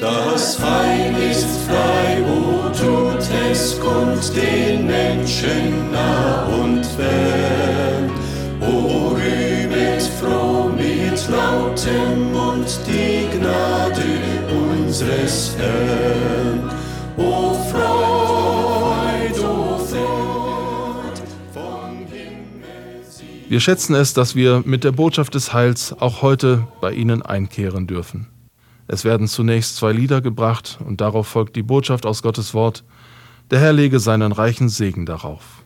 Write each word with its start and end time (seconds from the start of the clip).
Das 0.00 0.58
Heil 0.60 1.14
ist 1.30 1.46
frei, 1.66 2.22
wo 2.26 2.68
tut 2.70 3.22
es 3.50 3.78
kund 3.78 4.34
den 4.34 4.86
Menschen 4.86 5.92
nah 5.92 6.46
und 6.46 6.84
fern. 6.84 8.10
O 8.62 9.08
rühmet 9.14 10.02
froh 10.02 10.70
mit 10.70 11.28
lautem 11.28 12.32
Mund 12.32 12.80
die 12.86 13.28
Gnade 13.36 14.04
unseres 14.72 15.54
Herrn. 15.58 16.70
O 17.18 17.54
Freud, 17.70 19.38
o 19.38 19.78
Freud, 19.78 21.20
vom 21.52 22.06
Himmel. 22.10 23.04
Wir 23.48 23.60
schätzen 23.60 23.94
es, 23.94 24.14
dass 24.14 24.34
wir 24.34 24.62
mit 24.64 24.82
der 24.82 24.92
Botschaft 24.92 25.34
des 25.34 25.52
Heils 25.52 25.94
auch 25.98 26.22
heute 26.22 26.66
bei 26.80 26.92
Ihnen 26.92 27.20
einkehren 27.20 27.86
dürfen. 27.86 28.33
Es 28.94 29.04
werden 29.04 29.26
zunächst 29.26 29.74
zwei 29.74 29.90
Lieder 29.90 30.20
gebracht 30.20 30.78
und 30.86 31.00
darauf 31.00 31.26
folgt 31.26 31.56
die 31.56 31.64
Botschaft 31.64 32.06
aus 32.06 32.22
Gottes 32.22 32.54
Wort. 32.54 32.84
Der 33.50 33.58
Herr 33.58 33.72
lege 33.72 33.98
seinen 33.98 34.30
reichen 34.30 34.68
Segen 34.68 35.04
darauf. 35.04 35.63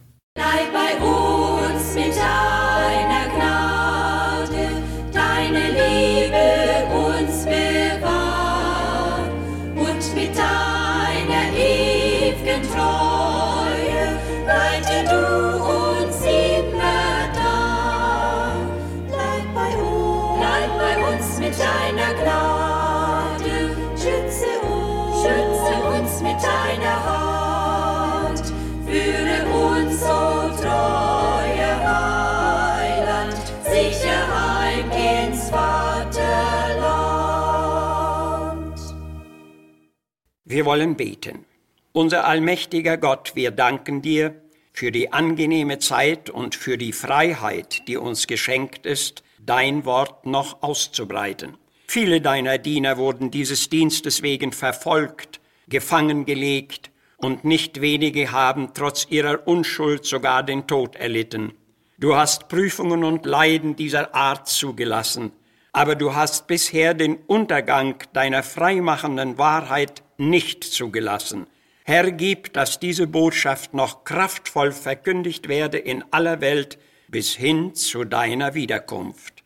Wir 40.50 40.64
wollen 40.64 40.96
beten. 40.96 41.44
Unser 41.92 42.24
allmächtiger 42.24 42.96
Gott, 42.96 43.32
wir 43.34 43.50
danken 43.50 44.00
dir 44.00 44.34
für 44.72 44.91
die 44.91 45.12
angenehme 45.12 45.78
Zeit 45.78 46.30
und 46.30 46.54
für 46.54 46.78
die 46.78 46.94
Freiheit, 46.94 47.86
die 47.86 47.98
uns 47.98 48.27
geschenkt 48.27 48.86
ist, 48.86 49.22
dein 49.44 49.84
Wort 49.84 50.24
noch 50.24 50.62
auszubreiten. 50.62 51.58
Viele 51.86 52.22
deiner 52.22 52.56
Diener 52.56 52.96
wurden 52.96 53.30
dieses 53.30 53.69
Dienstes 53.69 54.22
wegen 54.22 54.52
verfolgt, 54.52 55.38
gefangen 55.69 56.24
gelegt, 56.24 56.91
und 57.19 57.44
nicht 57.44 57.82
wenige 57.82 58.32
haben 58.32 58.70
trotz 58.72 59.06
ihrer 59.10 59.46
Unschuld 59.46 60.06
sogar 60.06 60.42
den 60.42 60.66
Tod 60.66 60.96
erlitten. 60.96 61.52
Du 61.98 62.14
hast 62.14 62.48
Prüfungen 62.48 63.04
und 63.04 63.26
Leiden 63.26 63.76
dieser 63.76 64.14
Art 64.14 64.48
zugelassen, 64.48 65.32
aber 65.72 65.94
du 65.94 66.14
hast 66.14 66.47
bisher 66.47 66.94
den 66.94 67.16
Untergang 67.16 67.97
deiner 68.12 68.42
freimachenden 68.42 69.38
Wahrheit 69.38 70.02
nicht 70.16 70.64
zugelassen. 70.64 71.47
Herr, 71.84 72.10
gib, 72.12 72.52
dass 72.52 72.78
diese 72.78 73.06
Botschaft 73.06 73.72
noch 73.72 74.05
kraftvoll 74.05 74.72
verkündigt 74.72 75.48
werde 75.48 75.78
in 75.78 76.05
aller 76.10 76.41
Welt 76.41 76.78
bis 77.08 77.34
hin 77.34 77.75
zu 77.75 78.05
deiner 78.05 78.55
Wiederkunft. 78.55 79.42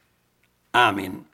Amen. 0.72 1.26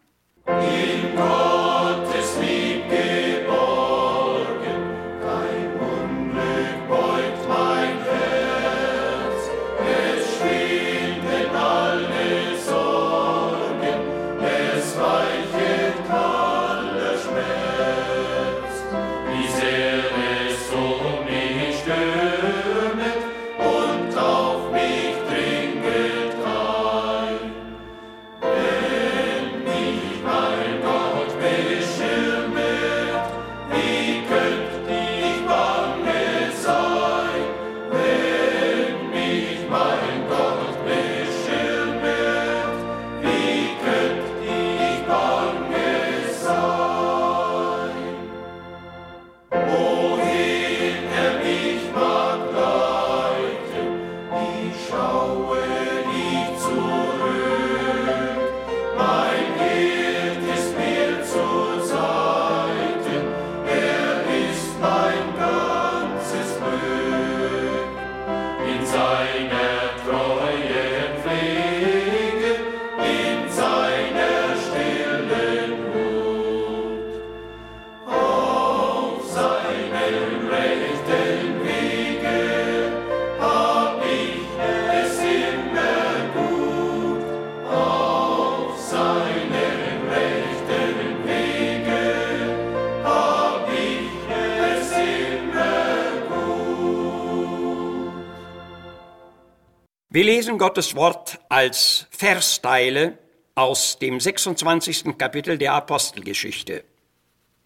Lesen 100.49 100.59
Gottes 100.59 100.97
Wort 100.97 101.39
als 101.51 102.07
Versteile 102.11 103.19
aus 103.55 103.99
dem 103.99 104.19
26. 104.19 105.19
Kapitel 105.19 105.59
der 105.59 105.75
Apostelgeschichte. 105.75 106.85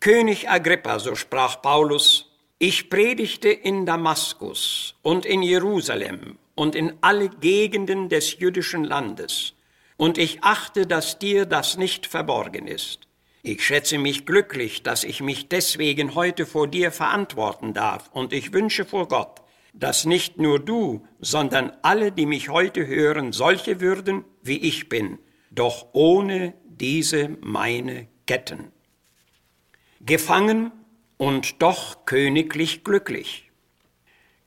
König 0.00 0.50
Agrippa, 0.50 0.98
so 0.98 1.14
sprach 1.14 1.62
Paulus, 1.62 2.32
ich 2.58 2.90
predigte 2.90 3.50
in 3.50 3.86
Damaskus 3.86 4.96
und 5.02 5.24
in 5.24 5.44
Jerusalem 5.44 6.38
und 6.56 6.74
in 6.74 6.94
alle 7.02 7.28
Gegenden 7.28 8.08
des 8.08 8.40
jüdischen 8.40 8.82
Landes, 8.82 9.52
und 9.96 10.18
ich 10.18 10.42
achte, 10.42 10.84
dass 10.84 11.20
dir 11.20 11.46
das 11.46 11.76
nicht 11.76 12.08
verborgen 12.08 12.66
ist. 12.66 13.06
Ich 13.44 13.64
schätze 13.64 13.96
mich 13.96 14.26
glücklich, 14.26 14.82
dass 14.82 15.04
ich 15.04 15.20
mich 15.20 15.48
deswegen 15.48 16.16
heute 16.16 16.46
vor 16.46 16.66
dir 16.66 16.90
verantworten 16.90 17.74
darf, 17.74 18.10
und 18.12 18.32
ich 18.32 18.52
wünsche 18.52 18.84
vor 18.84 19.06
Gott, 19.06 19.41
dass 19.72 20.04
nicht 20.04 20.38
nur 20.38 20.58
du, 20.58 21.06
sondern 21.20 21.72
alle, 21.82 22.12
die 22.12 22.26
mich 22.26 22.48
heute 22.48 22.86
hören, 22.86 23.32
solche 23.32 23.80
würden, 23.80 24.24
wie 24.42 24.58
ich 24.58 24.88
bin, 24.88 25.18
doch 25.50 25.88
ohne 25.92 26.54
diese 26.64 27.36
meine 27.40 28.08
Ketten. 28.26 28.72
Gefangen 30.00 30.72
und 31.16 31.62
doch 31.62 32.04
königlich 32.04 32.84
glücklich. 32.84 33.50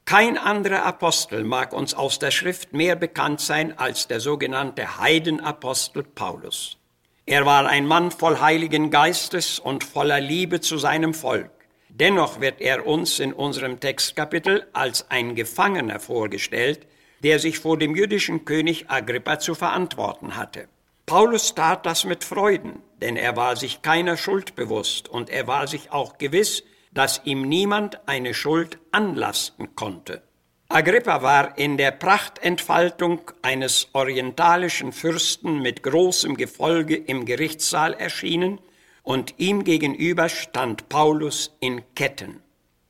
Kein 0.05 0.37
anderer 0.37 0.83
Apostel 0.83 1.43
mag 1.43 1.73
uns 1.73 1.95
aus 1.95 2.19
der 2.19 2.29
Schrift 2.29 2.73
mehr 2.73 2.95
bekannt 2.95 3.41
sein 3.41 3.75
als 3.77 4.07
der 4.07 4.19
sogenannte 4.19 4.99
Heidenapostel 4.99 6.03
Paulus. 6.03 6.77
Er 7.25 7.47
war 7.47 7.65
ein 7.65 7.87
Mann 7.87 8.11
voll 8.11 8.39
heiligen 8.39 8.91
Geistes 8.91 9.57
und 9.57 9.83
voller 9.83 10.21
Liebe 10.21 10.61
zu 10.61 10.77
seinem 10.77 11.15
Volk. 11.15 11.54
Dennoch 11.97 12.41
wird 12.41 12.59
er 12.59 12.85
uns 12.85 13.19
in 13.19 13.31
unserem 13.31 13.79
Textkapitel 13.79 14.67
als 14.73 15.09
ein 15.09 15.33
Gefangener 15.33 16.01
vorgestellt, 16.01 16.85
der 17.23 17.39
sich 17.39 17.59
vor 17.59 17.77
dem 17.77 17.95
jüdischen 17.95 18.43
König 18.43 18.89
Agrippa 18.89 19.39
zu 19.39 19.55
verantworten 19.55 20.35
hatte. 20.35 20.67
Paulus 21.05 21.55
tat 21.55 21.85
das 21.85 22.03
mit 22.03 22.25
Freuden, 22.25 22.81
denn 22.99 23.15
er 23.15 23.37
war 23.37 23.55
sich 23.55 23.81
keiner 23.81 24.17
Schuld 24.17 24.55
bewusst 24.55 25.07
und 25.07 25.29
er 25.29 25.47
war 25.47 25.67
sich 25.67 25.93
auch 25.93 26.17
gewiss, 26.17 26.63
dass 26.91 27.21
ihm 27.23 27.43
niemand 27.43 28.05
eine 28.09 28.33
Schuld 28.33 28.77
anlasten 28.91 29.73
konnte. 29.77 30.21
Agrippa 30.67 31.21
war 31.21 31.57
in 31.57 31.77
der 31.77 31.91
Prachtentfaltung 31.91 33.31
eines 33.41 33.87
orientalischen 33.93 34.91
Fürsten 34.91 35.61
mit 35.61 35.81
großem 35.81 36.35
Gefolge 36.35 36.97
im 36.97 37.23
Gerichtssaal 37.23 37.93
erschienen 37.93 38.59
und 39.05 39.35
ihm 39.37 39.63
gegenüber 39.63 40.27
stand 40.27 40.89
Paulus 40.89 41.55
in 41.61 41.81
Ketten. 41.95 42.41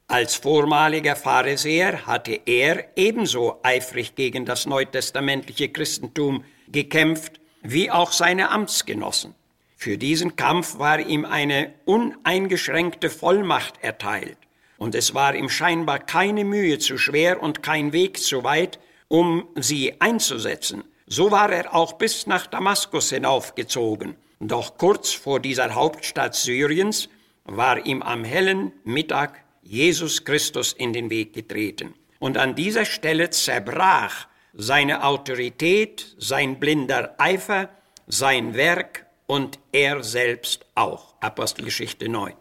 Als 0.07 0.35
vormaliger 0.35 1.15
Pharisäer 1.15 2.05
hatte 2.07 2.39
er 2.45 2.85
ebenso 2.95 3.59
eifrig 3.63 4.15
gegen 4.15 4.45
das 4.45 4.65
neutestamentliche 4.65 5.69
Christentum 5.69 6.43
gekämpft 6.67 7.39
wie 7.61 7.91
auch 7.91 8.11
seine 8.11 8.49
Amtsgenossen. 8.49 9.35
Für 9.75 9.97
diesen 9.97 10.35
Kampf 10.35 10.79
war 10.79 10.99
ihm 10.99 11.25
eine 11.25 11.73
uneingeschränkte 11.85 13.09
Vollmacht 13.09 13.83
erteilt, 13.83 14.37
und 14.77 14.95
es 14.95 15.13
war 15.13 15.35
ihm 15.35 15.49
scheinbar 15.49 15.99
keine 15.99 16.45
Mühe 16.45 16.79
zu 16.79 16.97
schwer 16.97 17.41
und 17.41 17.61
kein 17.61 17.91
Weg 17.91 18.19
zu 18.19 18.43
weit, 18.43 18.79
um 19.07 19.47
sie 19.55 19.99
einzusetzen. 19.99 20.83
So 21.07 21.31
war 21.31 21.51
er 21.51 21.75
auch 21.75 21.93
bis 21.93 22.25
nach 22.25 22.47
Damaskus 22.47 23.09
hinaufgezogen. 23.09 24.15
Doch 24.47 24.77
kurz 24.77 25.11
vor 25.11 25.39
dieser 25.39 25.73
Hauptstadt 25.73 26.35
Syriens 26.35 27.09
war 27.45 27.83
ihm 27.83 28.03
am 28.03 28.23
hellen 28.23 28.73
Mittag 28.83 29.43
Jesus 29.63 30.23
Christus 30.23 30.71
in 30.71 30.93
den 30.93 31.09
Weg 31.09 31.33
getreten. 31.33 31.95
Und 32.19 32.37
an 32.37 32.53
dieser 32.53 32.85
Stelle 32.85 33.31
zerbrach 33.31 34.27
seine 34.53 35.03
Autorität, 35.03 36.15
sein 36.19 36.59
blinder 36.59 37.15
Eifer, 37.17 37.69
sein 38.05 38.53
Werk 38.53 39.07
und 39.25 39.57
er 39.71 40.03
selbst 40.03 40.67
auch. 40.75 41.15
Apostelgeschichte 41.21 42.07
9. 42.07 42.33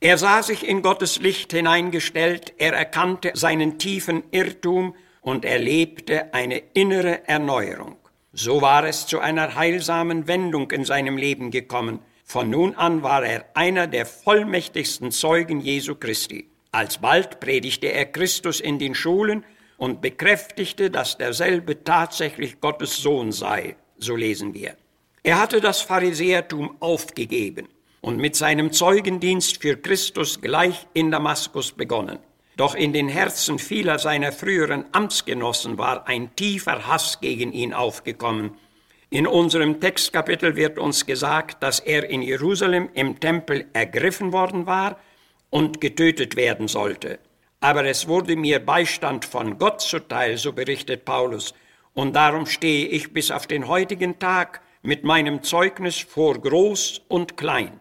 Er 0.00 0.18
sah 0.18 0.42
sich 0.42 0.66
in 0.66 0.82
Gottes 0.82 1.20
Licht 1.20 1.52
hineingestellt, 1.52 2.52
er 2.58 2.72
erkannte 2.72 3.30
seinen 3.34 3.78
tiefen 3.78 4.24
Irrtum 4.32 4.96
und 5.20 5.44
erlebte 5.44 6.34
eine 6.34 6.58
innere 6.74 7.28
Erneuerung. 7.28 7.96
So 8.40 8.62
war 8.62 8.84
es 8.86 9.04
zu 9.04 9.18
einer 9.18 9.56
heilsamen 9.56 10.28
Wendung 10.28 10.70
in 10.70 10.84
seinem 10.84 11.16
Leben 11.16 11.50
gekommen. 11.50 11.98
Von 12.24 12.50
nun 12.50 12.76
an 12.76 13.02
war 13.02 13.26
er 13.26 13.46
einer 13.54 13.88
der 13.88 14.06
vollmächtigsten 14.06 15.10
Zeugen 15.10 15.58
Jesu 15.58 15.96
Christi. 15.96 16.48
Alsbald 16.70 17.40
predigte 17.40 17.88
er 17.88 18.06
Christus 18.06 18.60
in 18.60 18.78
den 18.78 18.94
Schulen 18.94 19.44
und 19.76 20.00
bekräftigte, 20.02 20.88
dass 20.88 21.18
derselbe 21.18 21.82
tatsächlich 21.82 22.60
Gottes 22.60 22.98
Sohn 22.98 23.32
sei, 23.32 23.74
so 23.96 24.14
lesen 24.14 24.54
wir. 24.54 24.76
Er 25.24 25.40
hatte 25.40 25.60
das 25.60 25.80
Pharisäertum 25.80 26.76
aufgegeben 26.78 27.66
und 28.02 28.18
mit 28.18 28.36
seinem 28.36 28.70
Zeugendienst 28.70 29.60
für 29.60 29.76
Christus 29.76 30.40
gleich 30.40 30.86
in 30.94 31.10
Damaskus 31.10 31.72
begonnen. 31.72 32.20
Doch 32.58 32.74
in 32.74 32.92
den 32.92 33.08
Herzen 33.08 33.58
vieler 33.58 33.98
seiner 33.98 34.32
früheren 34.32 34.84
Amtsgenossen 34.92 35.78
war 35.78 36.06
ein 36.06 36.36
tiefer 36.36 36.86
Hass 36.86 37.20
gegen 37.20 37.52
ihn 37.52 37.72
aufgekommen, 37.72 38.58
in 39.10 39.26
unserem 39.26 39.80
Textkapitel 39.80 40.54
wird 40.54 40.78
uns 40.78 41.06
gesagt, 41.06 41.62
dass 41.62 41.80
er 41.80 42.10
in 42.10 42.20
Jerusalem 42.20 42.90
im 42.92 43.18
Tempel 43.18 43.64
ergriffen 43.72 44.34
worden 44.34 44.66
war 44.66 44.98
und 45.48 45.80
getötet 45.80 46.36
werden 46.36 46.68
sollte. 46.68 47.18
Aber 47.60 47.86
es 47.86 48.06
wurde 48.06 48.36
mir 48.36 48.58
Beistand 48.58 49.24
von 49.24 49.58
Gott 49.58 49.80
zuteil, 49.80 50.36
so 50.36 50.52
berichtet 50.52 51.06
Paulus, 51.06 51.54
und 51.94 52.14
darum 52.14 52.44
stehe 52.44 52.86
ich 52.88 53.14
bis 53.14 53.30
auf 53.30 53.46
den 53.46 53.66
heutigen 53.66 54.18
Tag 54.18 54.60
mit 54.82 55.04
meinem 55.04 55.42
Zeugnis 55.42 55.98
vor 55.98 56.34
Groß 56.34 57.00
und 57.08 57.38
Klein. 57.38 57.80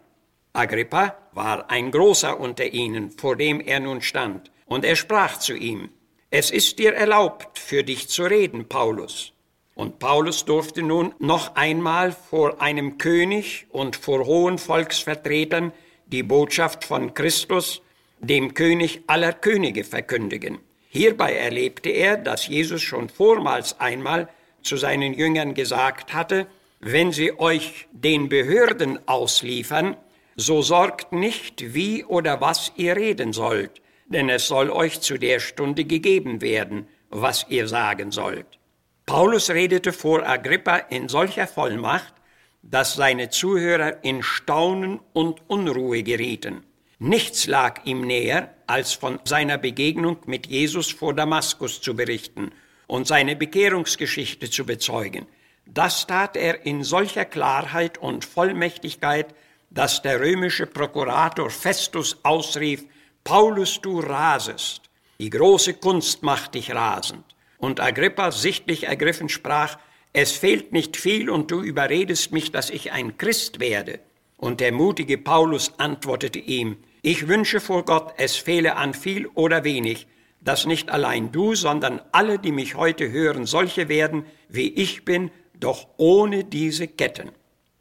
Agrippa 0.53 1.17
war 1.33 1.69
ein 1.69 1.91
Großer 1.91 2.39
unter 2.39 2.65
ihnen, 2.67 3.11
vor 3.11 3.35
dem 3.35 3.59
er 3.59 3.81
nun 3.81 4.01
stand, 4.01 4.49
und 4.67 4.85
er 4.85 4.95
sprach 4.95 5.39
zu 5.39 5.55
ihm, 5.55 5.89
Es 6.29 6.51
ist 6.51 6.77
dir 6.77 6.93
erlaubt, 6.93 7.57
für 7.57 7.83
dich 7.83 8.09
zu 8.09 8.23
reden, 8.23 8.67
Paulus. 8.67 9.33
Und 9.75 9.99
Paulus 9.99 10.45
durfte 10.45 10.81
nun 10.81 11.13
noch 11.19 11.55
einmal 11.55 12.11
vor 12.11 12.61
einem 12.61 12.97
König 12.97 13.67
und 13.69 13.95
vor 13.95 14.25
hohen 14.25 14.57
Volksvertretern 14.57 15.71
die 16.07 16.23
Botschaft 16.23 16.83
von 16.83 17.13
Christus, 17.13 17.81
dem 18.19 18.53
König 18.53 19.03
aller 19.07 19.33
Könige, 19.33 19.83
verkündigen. 19.83 20.59
Hierbei 20.89 21.33
erlebte 21.33 21.89
er, 21.89 22.17
dass 22.17 22.47
Jesus 22.47 22.81
schon 22.81 23.09
vormals 23.09 23.79
einmal 23.79 24.29
zu 24.63 24.77
seinen 24.77 25.13
Jüngern 25.13 25.53
gesagt 25.53 26.13
hatte, 26.13 26.47
wenn 26.79 27.11
sie 27.11 27.37
euch 27.39 27.87
den 27.91 28.29
Behörden 28.29 28.99
ausliefern, 29.07 29.95
so 30.35 30.61
sorgt 30.61 31.11
nicht, 31.11 31.73
wie 31.73 32.03
oder 32.03 32.41
was 32.41 32.71
ihr 32.75 32.95
reden 32.95 33.33
sollt, 33.33 33.81
denn 34.07 34.29
es 34.29 34.47
soll 34.47 34.69
euch 34.69 35.01
zu 35.01 35.17
der 35.17 35.39
Stunde 35.39 35.85
gegeben 35.85 36.41
werden, 36.41 36.87
was 37.09 37.45
ihr 37.49 37.67
sagen 37.67 38.11
sollt. 38.11 38.59
Paulus 39.05 39.49
redete 39.49 39.93
vor 39.93 40.27
Agrippa 40.27 40.77
in 40.77 41.07
solcher 41.07 41.47
Vollmacht, 41.47 42.13
dass 42.61 42.95
seine 42.95 43.29
Zuhörer 43.29 44.03
in 44.03 44.23
Staunen 44.23 44.99
und 45.13 45.41
Unruhe 45.47 46.03
gerieten. 46.03 46.63
Nichts 46.99 47.47
lag 47.47 47.85
ihm 47.85 48.01
näher, 48.01 48.53
als 48.65 48.93
von 48.93 49.19
seiner 49.23 49.57
Begegnung 49.57 50.17
mit 50.25 50.47
Jesus 50.47 50.91
vor 50.91 51.13
Damaskus 51.13 51.79
zu 51.79 51.95
berichten 51.95 52.51
und 52.87 53.07
seine 53.07 53.35
Bekehrungsgeschichte 53.35 54.49
zu 54.49 54.65
bezeugen. 54.65 55.27
Das 55.65 56.07
tat 56.07 56.35
er 56.35 56.65
in 56.65 56.83
solcher 56.83 57.25
Klarheit 57.25 57.97
und 57.97 58.25
Vollmächtigkeit, 58.25 59.35
dass 59.69 60.01
der 60.01 60.19
römische 60.19 60.65
Prokurator 60.65 61.49
Festus 61.49 62.17
ausrief, 62.23 62.85
Paulus, 63.27 63.81
du 63.81 63.99
rasest, 63.99 64.83
die 65.19 65.29
große 65.29 65.73
Kunst 65.73 66.23
macht 66.23 66.55
dich 66.55 66.73
rasend. 66.73 67.25
Und 67.57 67.81
Agrippa 67.81 68.31
sichtlich 68.31 68.85
ergriffen 68.85 69.27
sprach, 69.27 69.77
es 70.13 70.31
fehlt 70.31 70.71
nicht 70.71 70.95
viel 70.95 71.29
und 71.29 71.51
du 71.51 71.61
überredest 71.61 72.31
mich, 72.31 72.53
dass 72.53 72.69
ich 72.69 72.93
ein 72.93 73.17
Christ 73.17 73.59
werde. 73.59 73.99
Und 74.37 74.61
der 74.61 74.71
mutige 74.71 75.17
Paulus 75.17 75.73
antwortete 75.77 76.39
ihm, 76.39 76.77
ich 77.01 77.27
wünsche 77.27 77.59
vor 77.59 77.83
Gott, 77.83 78.13
es 78.15 78.37
fehle 78.37 78.77
an 78.77 78.93
viel 78.93 79.27
oder 79.27 79.65
wenig, 79.65 80.07
dass 80.39 80.65
nicht 80.65 80.89
allein 80.89 81.33
du, 81.33 81.53
sondern 81.53 81.99
alle, 82.13 82.39
die 82.39 82.53
mich 82.53 82.75
heute 82.75 83.11
hören, 83.11 83.45
solche 83.45 83.89
werden, 83.89 84.25
wie 84.47 84.69
ich 84.69 85.03
bin, 85.03 85.31
doch 85.59 85.85
ohne 85.97 86.45
diese 86.45 86.87
Ketten. 86.87 87.31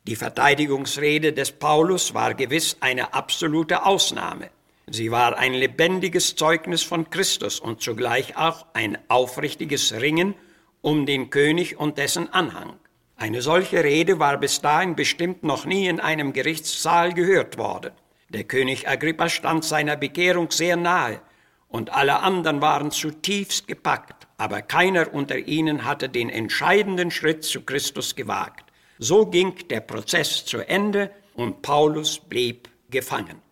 Die 0.08 0.16
Verteidigungsrede 0.16 1.32
des 1.32 1.52
Paulus 1.52 2.14
war 2.14 2.34
gewiss 2.34 2.78
eine 2.80 3.14
absolute 3.14 3.86
Ausnahme. 3.86 4.50
Sie 4.88 5.10
war 5.10 5.36
ein 5.36 5.52
lebendiges 5.52 6.36
Zeugnis 6.36 6.84
von 6.84 7.10
Christus 7.10 7.58
und 7.58 7.82
zugleich 7.82 8.36
auch 8.36 8.66
ein 8.72 8.96
aufrichtiges 9.08 9.92
Ringen 9.94 10.34
um 10.80 11.06
den 11.06 11.30
König 11.30 11.76
und 11.76 11.98
dessen 11.98 12.32
Anhang. 12.32 12.74
Eine 13.16 13.42
solche 13.42 13.82
Rede 13.82 14.20
war 14.20 14.38
bis 14.38 14.60
dahin 14.60 14.94
bestimmt 14.94 15.42
noch 15.42 15.64
nie 15.64 15.88
in 15.88 15.98
einem 15.98 16.32
Gerichtssaal 16.32 17.14
gehört 17.14 17.58
worden. 17.58 17.90
Der 18.28 18.44
König 18.44 18.88
Agrippa 18.88 19.28
stand 19.28 19.64
seiner 19.64 19.96
Bekehrung 19.96 20.52
sehr 20.52 20.76
nahe 20.76 21.20
und 21.66 21.92
alle 21.92 22.20
anderen 22.20 22.60
waren 22.60 22.92
zutiefst 22.92 23.66
gepackt, 23.66 24.28
aber 24.36 24.62
keiner 24.62 25.12
unter 25.12 25.36
ihnen 25.36 25.84
hatte 25.84 26.08
den 26.08 26.30
entscheidenden 26.30 27.10
Schritt 27.10 27.42
zu 27.42 27.62
Christus 27.62 28.14
gewagt. 28.14 28.70
So 28.98 29.26
ging 29.26 29.54
der 29.68 29.80
Prozess 29.80 30.44
zu 30.44 30.58
Ende 30.58 31.10
und 31.34 31.62
Paulus 31.62 32.20
blieb 32.20 32.68
gefangen. 32.88 33.45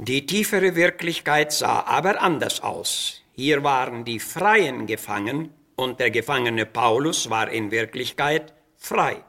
Die 0.00 0.26
tiefere 0.26 0.76
Wirklichkeit 0.76 1.50
sah 1.50 1.82
aber 1.82 2.22
anders 2.22 2.62
aus. 2.62 3.24
Hier 3.32 3.64
waren 3.64 4.04
die 4.04 4.20
Freien 4.20 4.86
gefangen 4.86 5.52
und 5.74 5.98
der 5.98 6.12
Gefangene 6.12 6.66
Paulus 6.66 7.30
war 7.30 7.50
in 7.50 7.72
Wirklichkeit 7.72 8.54
frei. 8.76 9.24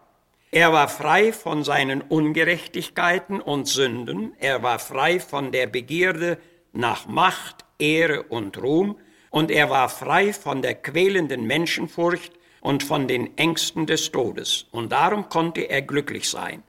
Er 0.52 0.72
war 0.72 0.88
frei 0.88 1.34
von 1.34 1.64
seinen 1.64 2.02
Ungerechtigkeiten 2.04 3.42
und 3.42 3.68
Sünden, 3.68 4.34
er 4.38 4.62
war 4.62 4.78
frei 4.78 5.20
von 5.20 5.52
der 5.52 5.66
Begierde 5.66 6.38
nach 6.72 7.08
Macht, 7.08 7.66
Ehre 7.80 8.22
und 8.24 8.62
Ruhm, 8.62 8.96
und 9.32 9.50
er 9.50 9.72
war 9.72 9.90
frei 9.90 10.34
von 10.34 10.62
der 10.62 10.76
quälenden 10.76 11.48
Menschenfurcht 11.48 12.34
und 12.62 12.84
von 12.84 13.08
den 13.08 13.36
Ängsten 13.38 13.88
des 13.88 14.12
Todes, 14.12 14.68
und 14.70 14.92
darum 14.92 15.30
konnte 15.30 15.62
er 15.62 15.82
glücklich 15.82 16.30
sein. 16.30 16.62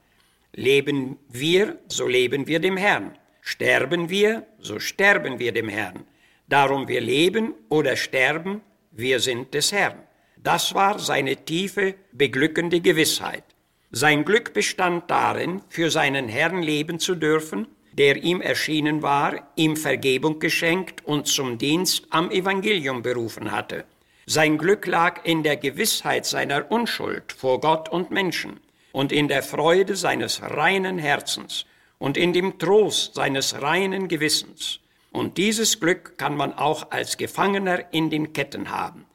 Leben 0.55 1.19
wir, 1.29 1.79
so 1.89 2.07
leben 2.07 2.47
wir 2.47 2.61
dem 2.61 2.79
Herrn. 2.79 3.13
Sterben 3.53 4.11
wir, 4.11 4.47
so 4.61 4.79
sterben 4.79 5.41
wir 5.41 5.51
dem 5.51 5.69
Herrn. 5.69 6.05
Darum 6.47 6.87
wir 6.87 7.01
leben 7.01 7.53
oder 7.69 7.97
sterben, 7.97 8.61
wir 8.93 9.19
sind 9.19 9.55
des 9.55 9.73
Herrn. 9.73 9.99
Das 10.37 10.73
war 10.73 11.01
seine 11.01 11.35
tiefe, 11.35 11.97
beglückende 12.13 12.81
Gewissheit. 12.81 13.43
Sein 13.91 14.25
Glück 14.25 14.53
bestand 14.53 15.11
darin, 15.11 15.63
für 15.69 15.91
seinen 15.91 16.29
Herrn 16.29 16.63
leben 16.63 17.01
zu 17.01 17.17
dürfen, 17.17 17.67
der 17.93 18.23
ihm 18.23 18.41
erschienen 18.41 19.03
war, 19.03 19.51
ihm 19.57 19.77
Vergebung 19.77 20.39
geschenkt 20.39 21.05
und 21.05 21.27
zum 21.27 21.59
Dienst 21.59 22.07
am 22.11 22.31
Evangelium 22.31 23.03
berufen 23.03 23.51
hatte. 23.51 23.85
Sein 24.27 24.59
Glück 24.59 24.87
lag 24.87 25.25
in 25.25 25.43
der 25.43 25.57
Gewissheit 25.57 26.25
seiner 26.25 26.71
Unschuld 26.71 27.33
vor 27.33 27.61
Gott 27.61 27.89
und 27.89 28.13
Menschen 28.13 28.61
und 28.93 29.11
in 29.11 29.27
der 29.27 29.43
Freude 29.43 29.97
seines 29.97 30.41
reinen 30.41 30.99
Herzens 30.99 31.67
und 32.01 32.17
in 32.17 32.33
dem 32.33 32.59
Trost 32.59 33.15
seines 33.15 33.63
reinen 33.63 34.09
Gewissens. 34.09 34.81
Und 35.13 35.39
dieses 35.39 35.79
Glück 35.79 36.19
kann 36.19 36.37
man 36.37 36.55
auch 36.55 36.91
als 36.91 37.17
Gefangener 37.17 37.93
in 37.93 38.11
den 38.11 38.33
Ketten 38.33 38.71
haben. 38.71 39.07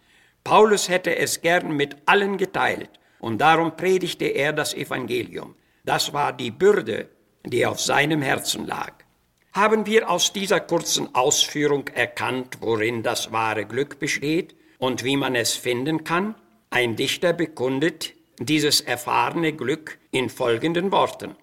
Paulus 0.43 0.87
hätte 0.87 1.17
es 1.17 1.41
gern 1.41 1.75
mit 1.75 1.97
allen 2.05 2.37
geteilt 2.37 2.91
und 3.19 3.39
darum 3.39 3.75
predigte 3.75 4.25
er 4.25 4.53
das 4.53 4.73
Evangelium. 4.73 5.55
Das 5.83 6.13
war 6.13 6.31
die 6.31 6.51
Bürde, 6.51 7.09
die 7.43 7.65
auf 7.65 7.81
seinem 7.81 8.21
Herzen 8.21 8.67
lag. 8.67 8.93
Haben 9.53 9.85
wir 9.85 10.09
aus 10.09 10.31
dieser 10.31 10.59
kurzen 10.59 11.15
Ausführung 11.15 11.87
erkannt, 11.87 12.57
worin 12.59 13.01
das 13.01 13.31
wahre 13.31 13.65
Glück 13.65 13.99
besteht 13.99 14.55
und 14.77 15.03
wie 15.03 15.17
man 15.17 15.35
es 15.35 15.53
finden 15.53 16.03
kann? 16.03 16.35
Ein 16.69 16.95
Dichter 16.95 17.33
bekundet 17.33 18.13
dieses 18.37 18.81
erfahrene 18.81 19.53
Glück 19.53 19.97
in 20.11 20.29
folgenden 20.29 20.91
Worten. 20.91 21.35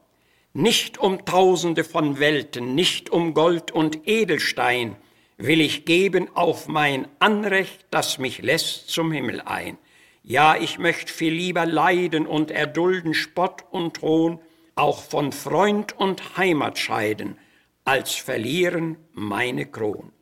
Nicht 0.55 0.99
um 0.99 1.25
Tausende 1.25 1.83
von 1.83 2.19
Welten, 2.19 2.75
nicht 2.75 3.09
um 3.09 3.33
Gold 3.33 3.71
und 3.71 4.07
Edelstein 4.07 4.97
will 5.39 5.63
ich 5.63 5.87
geben 5.87 6.29
auf 6.35 6.69
mein 6.69 7.09
Anrecht, 7.21 7.87
das 7.91 8.19
mich 8.19 8.43
lässt 8.43 8.91
zum 8.91 9.13
Himmel 9.13 9.41
ein. 9.41 9.79
Ja, 10.23 10.55
ich 10.57 10.79
möcht 10.79 11.09
viel 11.09 11.33
lieber 11.33 11.65
leiden 11.65 12.27
und 12.27 12.51
erdulden 12.51 13.15
Spott 13.15 13.65
und 13.71 14.03
Hohn, 14.03 14.41
auch 14.75 15.03
von 15.03 15.33
Freund 15.33 15.99
und 15.99 16.37
Heimat 16.37 16.79
scheiden, 16.79 17.39
als 17.87 18.13
verlieren 18.13 18.99
meine 19.15 19.65
Kron. 19.65 20.13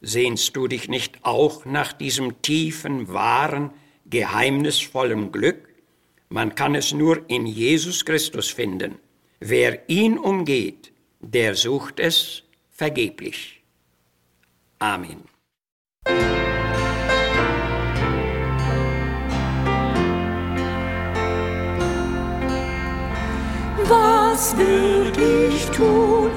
Sehnst 0.00 0.56
du 0.56 0.68
dich 0.68 0.88
nicht 0.88 1.18
auch 1.22 1.66
nach 1.66 1.92
diesem 1.92 2.40
tiefen, 2.40 3.12
wahren, 3.12 3.72
geheimnisvollen 4.06 5.32
Glück? 5.32 5.68
Man 6.30 6.54
kann 6.54 6.74
es 6.74 6.94
nur 6.94 7.28
in 7.28 7.44
Jesus 7.44 8.06
Christus 8.06 8.48
finden. 8.48 8.98
Wer 9.42 9.88
ihn 9.88 10.18
umgeht, 10.18 10.92
der 11.18 11.54
sucht 11.54 11.98
es 11.98 12.42
vergeblich. 12.68 13.62
Amen. 14.78 15.22
Was 23.88 24.56
würd 24.58 25.16
ich 25.16 25.64
tun 25.70 26.30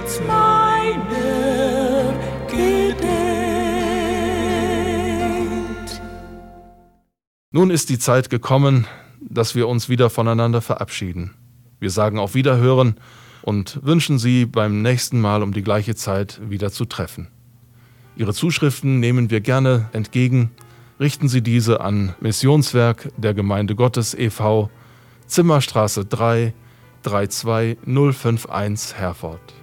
stets 0.00 0.20
meiner 0.26 2.14
gedenkt. 2.48 3.10
Nun 7.52 7.70
ist 7.70 7.88
die 7.88 7.98
Zeit 7.98 8.30
gekommen, 8.30 8.86
dass 9.20 9.54
wir 9.54 9.68
uns 9.68 9.88
wieder 9.88 10.10
voneinander 10.10 10.60
verabschieden. 10.60 11.34
Wir 11.78 11.90
sagen 11.90 12.18
auf 12.18 12.34
Wiederhören 12.34 12.96
und 13.42 13.78
wünschen 13.82 14.18
Sie 14.18 14.46
beim 14.46 14.82
nächsten 14.82 15.20
Mal 15.20 15.42
um 15.42 15.52
die 15.52 15.62
gleiche 15.62 15.94
Zeit 15.94 16.40
wieder 16.48 16.72
zu 16.72 16.84
treffen. 16.84 17.28
Ihre 18.16 18.34
Zuschriften 18.34 18.98
nehmen 19.00 19.30
wir 19.30 19.40
gerne 19.40 19.88
entgegen. 19.92 20.50
Richten 20.98 21.28
Sie 21.28 21.42
diese 21.42 21.80
an 21.80 22.14
Missionswerk 22.20 23.08
der 23.16 23.32
Gemeinde 23.34 23.74
Gottes 23.74 24.14
e.V., 24.14 24.68
Zimmerstraße 25.26 26.04
3, 26.06 26.52
32051 27.02 28.96
Herford. 28.96 29.59